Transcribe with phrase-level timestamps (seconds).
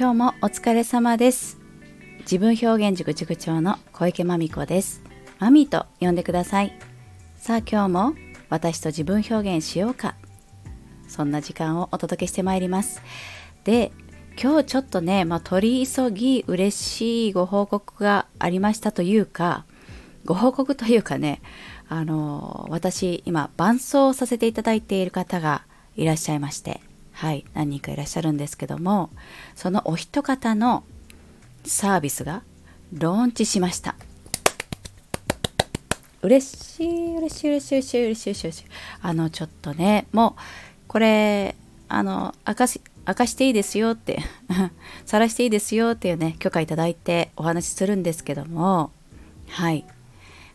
[0.00, 1.58] 今日もお疲れ様です。
[2.20, 5.02] 自分表現塾塾長の小池真美子です。
[5.38, 6.72] マミと呼んでください。
[7.36, 8.14] さあ今日も
[8.48, 10.14] 私と自分表現しようか。
[11.06, 13.02] そんな時間をお届けしてまいります。
[13.64, 13.92] で
[14.42, 19.66] 今日ちょっとね、まあ、取り急ぎ嬉しいご報告がありましたというか
[20.24, 21.42] ご報告というかね
[21.90, 26.80] あの私今伴奏させていただいている方がいらっしゃいまして。
[27.20, 29.10] はい何人かいらっしゃるんですけども
[29.54, 30.84] そのお一方の
[31.66, 32.42] サービスが
[32.94, 33.94] ローンチしました。
[36.22, 38.64] 嬉しい嬉しい嬉しい嬉しい嬉しい嬉しい
[39.02, 40.40] あのちょっとねもう
[40.86, 41.56] これ
[41.90, 44.20] あの明かし明かしていいですよって
[45.04, 48.92] 晒していいですよっていうね許可いただいてお話しするんですけども
[49.50, 49.84] はい。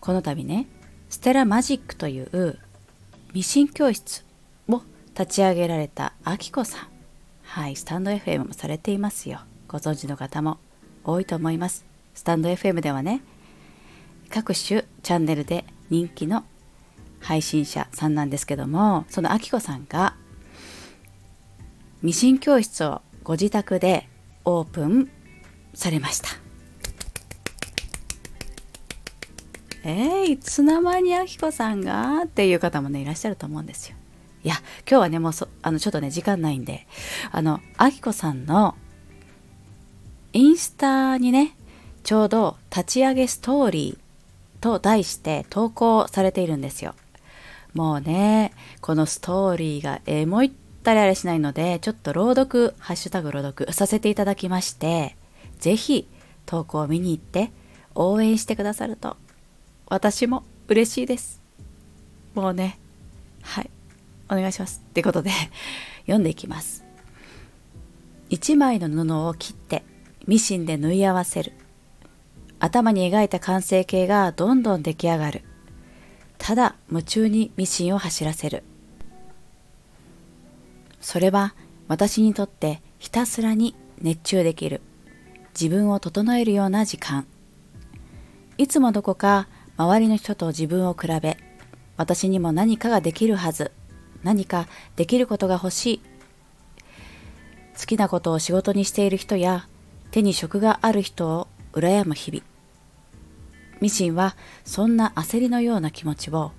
[0.00, 0.66] この度ね
[1.08, 2.58] ステラマジックという
[3.32, 4.24] ミシン教室
[5.20, 6.88] 立ち上げられたあきこさん。
[7.42, 9.40] はいスタンド FM もされていますよ。
[9.68, 10.56] ご存知の方も
[11.04, 11.84] 多いと思います。
[12.14, 13.20] スタンド FM ではね
[14.30, 16.44] 各種チャンネルで人気の
[17.18, 20.14] 配信者さんなんですけどもそのあきこさんが
[22.00, 24.08] ミシン教室をご自宅で
[24.46, 25.10] オープン
[25.74, 26.30] されました。
[29.84, 32.22] えー、いつの間にあきこさんが？
[32.22, 33.99] っていう方もねいらっしゃると思うんですよ。
[34.42, 34.54] いや
[34.88, 36.86] 今日はねもうそあのちょっとね時間ないんで
[37.30, 38.74] あのあきこさんの
[40.32, 41.56] インスタにね
[42.04, 46.94] ちょうど立ち上げストーリーと題して投稿されているんですよ。
[47.74, 50.50] もうねこのストーリーがエモいっ
[50.82, 55.14] たりあれしないのでちょっと朗読ハッシュタグ朗読させていただきまして
[55.60, 56.08] 是非
[56.46, 57.52] 投稿を見に行って
[57.94, 59.16] 応援してくださると
[59.86, 61.40] 私も嬉しいです。
[62.34, 62.78] もうね
[63.42, 63.70] はい。
[64.30, 64.82] お願いします。
[64.88, 65.30] ってことで
[66.06, 66.84] 読んでいきます。
[68.30, 69.84] 1枚の布を切って
[70.26, 71.52] ミシンで縫い合わせる。
[72.60, 75.42] 頭に描いた完成形がどんどん出来上がる。
[76.38, 78.62] ただ夢中にミシンを走らせる。
[81.00, 81.54] それは
[81.88, 84.80] 私にとってひたすらに熱中できる。
[85.58, 87.26] 自分を整えるような時間。
[88.58, 91.38] いつもどこか周りの人と自分を比べ
[91.96, 93.72] 私にも何かができるはず。
[94.22, 94.66] 何か
[94.96, 96.02] できることが欲しい。
[97.78, 99.66] 好きなことを仕事にしている人や
[100.10, 102.42] 手に職がある人を羨む日々。
[103.80, 106.52] ミシンはそんな焦りのような気持ちを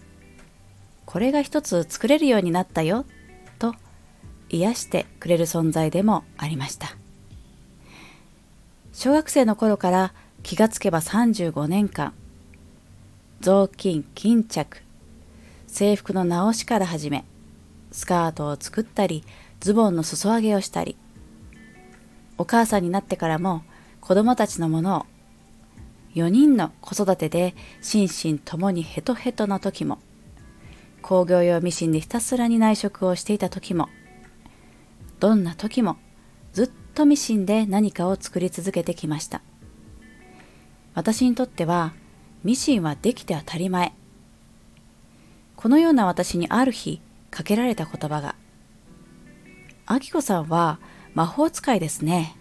[1.06, 3.06] これが一つ作れるようになったよ
[3.60, 3.76] と
[4.50, 6.96] 癒してくれる存在でもありました。
[8.94, 10.14] 小学生の頃から
[10.44, 12.14] 気がつけば35年間
[13.40, 14.82] 雑巾巾着
[15.68, 17.24] 制服の直しから始め
[17.92, 19.24] スカートを作ったり
[19.60, 20.98] ズボンの裾上げをしたり。
[22.38, 23.64] お母さんになってからも
[24.00, 25.06] 子供たちのものを
[26.16, 30.00] 4人の子育てで心身ともにヘトヘトな時も
[31.02, 33.90] 工業用ミシンでひたすらに内職をしていた時も
[35.20, 35.98] どんな時も
[36.52, 39.42] ずっとミシンで何かを作り続けてきました。
[40.94, 41.94] 私にとっては
[42.44, 43.94] ミシンはできて当たり前。
[45.56, 47.02] このような私にある日
[47.32, 48.36] かけられた言葉が
[49.88, 50.80] 「あきこさんは
[51.16, 52.36] 魔法使いですね」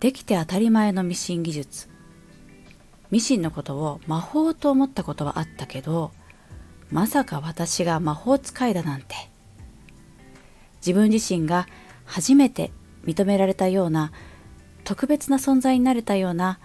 [0.00, 1.88] できて当たり前のミシン技術。
[3.10, 6.10] ミシンのことを魔法と思ったことはあったけど
[6.90, 9.14] まさか私が魔法使いだなんて。
[10.84, 11.66] 自分自身が
[12.04, 12.70] 初めて
[13.06, 14.12] 認められたような
[14.84, 16.58] 特別な存在になれたような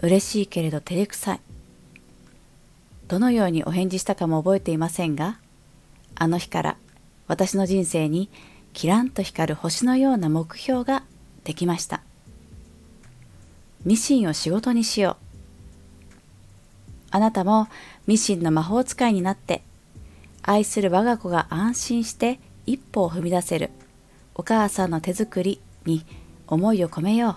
[0.00, 1.40] 嬉しいけれど照れくさい。
[3.12, 5.38] どのようにお返事したかも覚えていませんが
[6.14, 6.76] あの日から
[7.28, 8.30] 私の人生に
[8.72, 11.02] キランと光る星のような目標が
[11.44, 12.00] できました。
[13.84, 16.14] ミシンを仕事にしよう。
[17.10, 17.68] あなたも
[18.06, 19.60] ミシンの魔法使いになって
[20.40, 23.68] 愛する我が子が安心して一歩を踏み出せる
[24.34, 26.06] お母さんの手作りに
[26.46, 27.36] 思いを込めよう。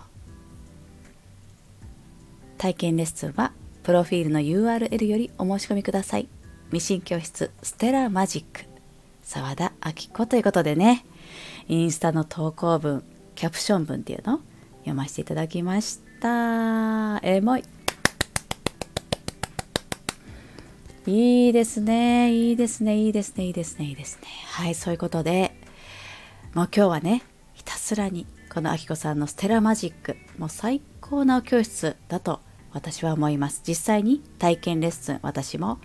[2.59, 3.51] 体験レッスンは
[3.85, 6.27] プロフィールの URL よりお申し込みください。
[6.71, 8.65] ミシン教室ステラマジック
[9.21, 11.05] 沢田明子ということでね、
[11.67, 13.03] インスタの投稿文、
[13.35, 14.39] キャプション文っていうの？
[14.79, 17.19] 読ませていただきました。
[17.21, 17.63] エモい。
[21.05, 24.27] いいですね、いいですね、いいですね、いいですね、いいですね。
[24.47, 25.55] はい、そういうことで、
[26.55, 27.21] もう今日はね、
[27.53, 32.39] ひたすらにこのあきこさんのステラマジック、もう最高な教室だと
[32.75, 33.61] 私は思います。
[33.65, 35.79] 実際に体験レッスン私も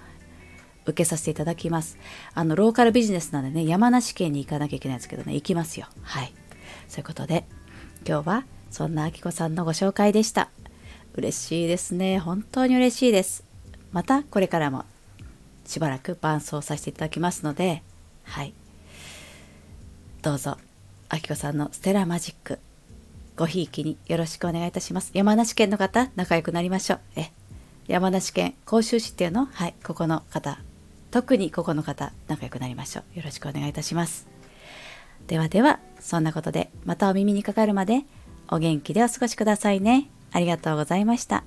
[0.87, 1.97] 受けさせていただきます。
[2.35, 5.87] あのローカルビジネスなんでね山梨県に行かなきゃいけないんですけどね行きますよ。
[6.03, 6.35] はい。
[6.89, 7.45] そういうことで
[8.05, 10.51] 今日はそんなあきこさんのご紹介でした。
[11.15, 12.19] 嬉しいですね。
[12.19, 13.45] 本当に嬉しいです。
[13.93, 14.85] またこれからも
[15.65, 17.85] しばらく伴奏させていただきますので
[18.25, 18.53] はい。
[20.23, 20.59] どうぞ
[21.09, 22.59] あきこさんのステラマジック。
[23.41, 25.13] ごひいきによろしくお願いいたします。
[25.15, 27.01] 山梨県の方仲良くなりましょう。
[27.17, 27.31] え
[27.89, 29.47] 山梨県甲州市っていうの？
[29.47, 30.59] はいここの方。
[31.11, 33.17] 特にここの方仲良くなりましょう。
[33.17, 34.29] よろしくお願いいたします。
[35.27, 38.03] ではではそんなことでまたお耳にかかるまで
[38.51, 40.11] お元気でお過ごしくださいね。
[40.33, 41.43] ありがとうございました。